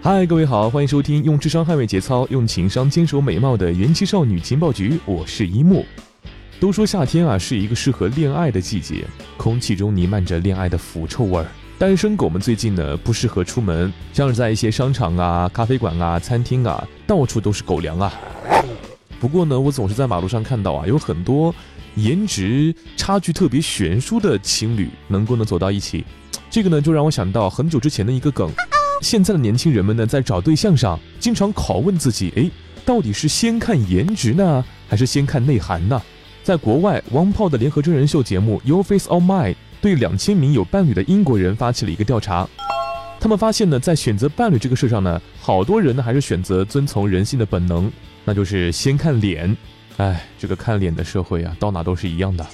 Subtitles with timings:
[0.00, 4.96] 嗨，各位好，欢迎收听用智商捍卫节操，用情商坚守美貌的元气少女情报局。
[5.04, 5.84] 我是一木。
[6.60, 9.04] 都说夏天啊是一个适合恋爱的季节，
[9.36, 11.46] 空气中弥漫着恋爱的腐臭味儿。
[11.78, 18.12] 单身狗们最近呢不适合出门，像是在一些商场啊、咖啡馆啊、餐厅啊，到处都是狗粮啊。
[19.18, 21.52] 不过呢，我总是在马路上看到啊，有很多
[21.96, 26.04] 颜值差距特别悬殊的情侣能够呢走到一起，
[26.48, 28.48] 这个呢就让我想到很久之前的一个梗。
[29.00, 32.50] 现在的年轻人们呢，在找对象上，经常拷问自己：哎，
[32.84, 36.00] 到底是先看颜值呢，还是先看内涵呢？
[36.42, 42.48] 在国外，王炮的联合真人秀节目《Your Face or Mine》对两千名有伴侣的英国人发起了一个调查。
[43.20, 47.90] 他们发现呢，在选择伴侣这个事上呢，好多人呢还是选择遵从人性的本能，
[48.24, 49.56] 那就是先看脸。
[49.98, 52.46] 哎，这个看脸的社会啊，到哪都是一样的。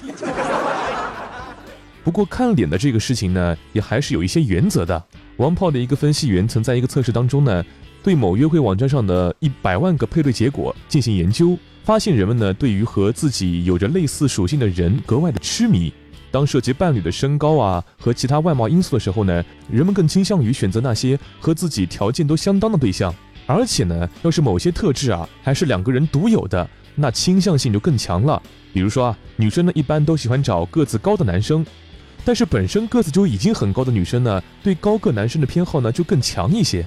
[2.05, 5.03] 不过看脸的这个事情呢，也还是有一些原则的。
[5.37, 7.65] 王炮的一个分析员曾在一个测试当中呢，
[8.03, 15.91] 对某约会网站上的一百万个配对结果进行研究，发现人们呢对于和自己有着类似属性的人格外的痴迷。
[16.29, 23.11] 当涉及伴侣的身高啊和其他外貌因素的时候呢，人们更倾向于选择那些和自己条件都相当的对象。
[23.47, 28.39] 而且呢，要是某些特质啊还是两个人独有的，那倾向性就更强了。
[28.71, 31.65] 比如说啊，女生呢一般都喜欢找个子高的男生。
[32.25, 36.83] 但是本身个子就已经很高的女生呢，对高个男生的偏好呢就更强一些。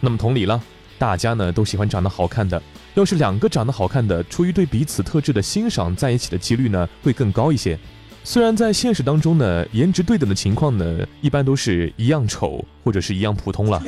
[0.00, 0.60] 那么同理了，
[0.98, 2.60] 大家呢都喜欢长得好看的。
[2.94, 7.78] 要是两个长得好看的，出于对彼此特质的欣赏，在一起的几率呢会更高一些。
[8.24, 13.80] 虽然在现实当中呢，颜值对等的情况呢，一般都是一样丑或者是一样普通了。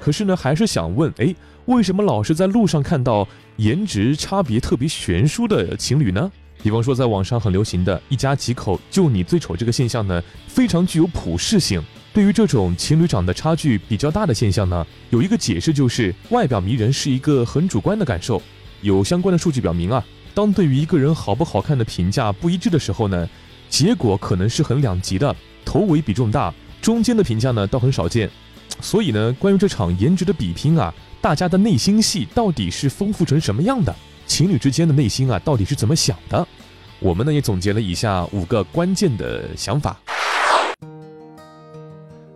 [0.00, 1.34] 可是呢，还是想问，哎，
[1.66, 3.26] 为什么老是在路上看到
[3.56, 6.30] 颜值差别特别悬殊的情侣呢？
[6.66, 11.80] 比方说，在网上很流行的一家几口就你最丑这个现象呢，非常具有普适性。
[12.12, 18.42] 对于这种情侣长得差距比较大的现象呢，有一个解释就是外表迷人是一个很主观的感受。
[18.80, 20.04] 有相关的数据表明啊，
[20.34, 23.28] 当对于一个人好不好看的评价不一致的时候呢，
[23.68, 25.32] 结果可能是很两极的，
[25.64, 26.52] 头尾比重大，
[26.82, 28.28] 中间的评价呢倒很少见。
[28.80, 33.94] 所以呢，关于这场颜值的比拼啊，大家的内心戏到底是丰富成什么样的？
[34.26, 36.46] 情侣之间的内心啊，到底是怎么想的？
[36.98, 39.96] 我们呢也总结了以下五个关键的想法。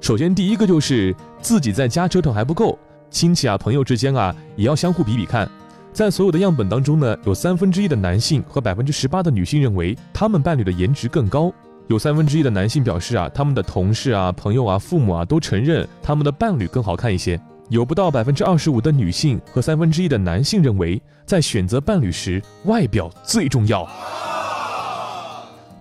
[0.00, 2.78] 首先，第一个就是自己在家折腾还不够，
[3.10, 5.48] 亲戚啊、朋友之间啊也要相互比比看。
[5.92, 11.52] 在所有的样本当中呢，有三分之一的男性和百分之十八的女性认为他们伴侣的颜值更高，
[11.88, 17.40] 有三分之一的男性表示啊，他们的同事啊、朋友啊、父母啊都承认他们的伴侣更好看一些。
[17.70, 23.88] 有不到百分之二十五的女性和三分之一的男性认为，在选择伴侣时，外表最重要。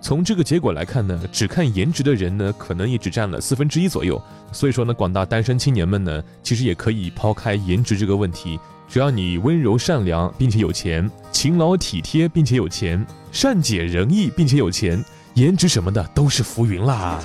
[0.00, 4.22] 从这个结果来看呢，只看颜值的人呢，可能也只占了四分之一左右。
[4.52, 17.18] 所以说呢，广大单身青年们呢，其实也可以抛开颜值这个问题，只要你温柔善良并且有钱，勤劳体贴并且有钱，善解人意并且有钱，颜值什么的都是浮云啦。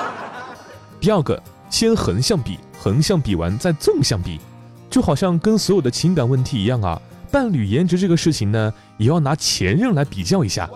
[1.00, 2.58] 第二个，先横向比。
[2.80, 4.38] 横向比完再纵向比，
[4.88, 7.02] 就好像跟所有的情感问题一样啊。
[7.28, 10.70] 伴侣颜值这个事情呢，也要拿前任来比较一下。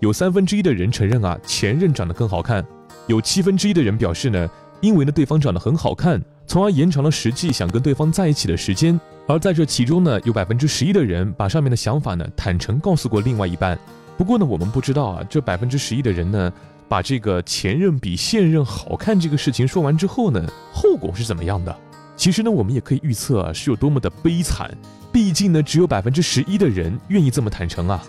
[0.00, 2.60] 有三分之一的人承认啊，前任长得更好看；
[3.06, 9.00] 有七分之一的人表示呢，因为呢对方长得很好看，从而延长了实际想跟对方在一起的时间。
[9.28, 13.78] 而在这其中呢，有百分之十一的人把上面的想法呢坦诚告诉过另外一半。
[14.18, 16.52] 不过呢，我们不知道啊，这百分之十一的人呢。
[16.90, 21.72] 把这个前任比现任好看这个事情说完之后呢，后果是怎么样的？
[22.16, 24.68] 其实呢，我们也可以预测啊，是有多么的悲惨。
[25.12, 28.02] 毕竟呢，只有百分之十一的人愿意这么坦诚啊。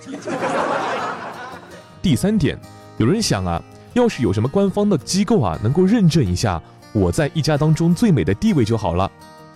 [2.01, 2.59] 第三点，
[2.97, 3.61] 有人想啊，
[3.93, 6.59] 要是有什么官方的机构啊，能够认证一下
[6.91, 9.09] 我在一家当中最美的地位就好了。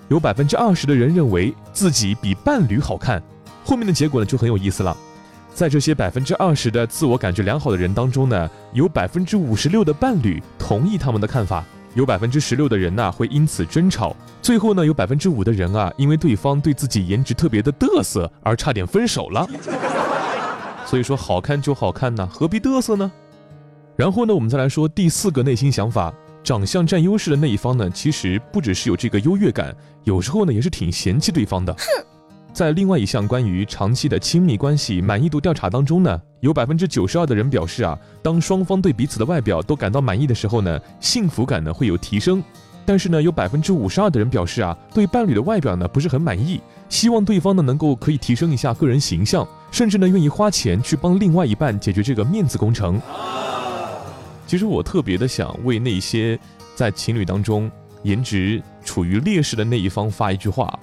[0.08, 3.20] 有百分之二十的人认为自己比伴侣好看，
[3.66, 4.96] 后面的结果呢就很有意思了。
[5.56, 11.64] 在这些百分之二十的自我感觉良好的人当中呢，有百分之五十六的伴侣同意他们的看法，
[11.94, 19.48] 有百分之十六的人呢会因此争吵，最后呢有百分之五的人啊，因为对方对自己颜值特别的嘚瑟而差点分手了。
[20.86, 23.10] 所以说好看就好看呢，何必嘚瑟呢？
[23.96, 26.14] 然后呢，我们再来说第四个内心想法，
[26.44, 29.74] 长相占优势的那一方呢，其实不只是有这个优越感，
[30.04, 31.74] 有时候呢也是挺嫌弃对方的。
[31.74, 31.86] 哼
[32.56, 42.42] 在另外一项关于长期的亲密关系满意度调查当中呢，有百分之九十二的人表示啊，当双方对彼此的外表都感到满意的时候呢，幸福感呢会有提升。
[42.86, 53.02] 但是呢，有百分之五十二的人表示啊，对伴侣的外表呢不是很满意，希望对方呢能够可以提升一下个人形象，甚至呢愿意花钱去帮另外一半解决这个面子工程。
[54.48, 56.40] 其实我特别的想为那些
[56.74, 57.70] 在情侣当中
[58.04, 60.74] 颜值处于劣势的那一方发一句话。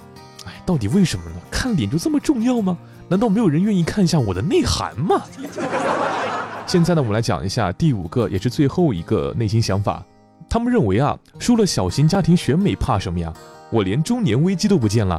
[0.64, 1.36] 到底为什么呢？
[1.50, 2.76] 看脸就这么重要吗？
[3.08, 5.22] 难道没有人愿意看一下我的内涵吗？
[6.66, 10.02] 现在呢，我们来讲一下第五个，也是最后一个内心想法。
[10.48, 13.32] 他们认为啊，输了小型家庭选美怕什么呀？
[13.70, 15.18] 我连中年危机都不见了。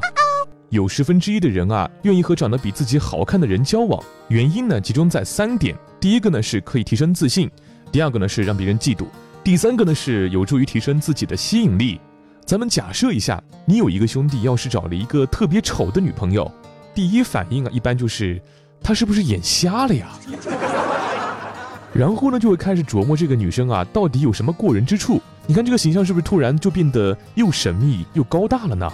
[0.70, 5.76] 有十分之一的人啊，愿意和长得比自己好看的人交往，原因呢集中在三点。
[6.00, 7.50] 第一个呢是可以提升自信，
[7.92, 9.06] 第二个呢是让别人嫉妒，
[9.44, 12.00] 第三个呢是有助于提升自己的吸引力。
[12.46, 16.52] 咱们假设一下，你有一个兄弟，要是找了一个特别丑的女朋友，
[16.94, 18.42] 第一反应啊，一般就是
[18.82, 20.10] 他是不是眼瞎了呀？
[21.96, 25.22] 然后呢，就会开始琢磨这个女生啊，到底有什么过人之处？
[25.48, 28.92] 你看这个形象是不是突然就变得又神秘又高大了呢？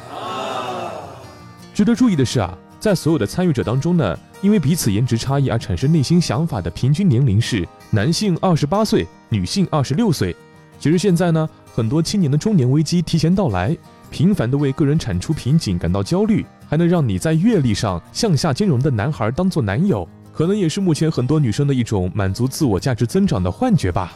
[1.74, 10.36] 值得注意的是啊，在所有的参与者当中呢，因为彼此颜值差异而产生内心想法的平均年龄是男性二十八岁，女性二十六岁。
[10.80, 11.50] 其实现在呢。
[11.74, 13.76] 很多青年的中年危机提前到来，
[14.10, 24.14] 频繁的为个人产出瓶颈感到焦虑，还能让你在阅历上向下兼容的男孩当做男友，可能也是目前很多女生的一种满足自我价值增长的幻觉吧。